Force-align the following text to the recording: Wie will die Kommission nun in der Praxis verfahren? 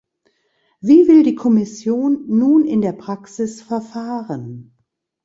Wie 0.79 1.07
will 1.07 1.21
die 1.21 1.35
Kommission 1.35 2.25
nun 2.27 2.65
in 2.65 2.81
der 2.81 2.91
Praxis 2.93 3.61
verfahren? 3.61 4.73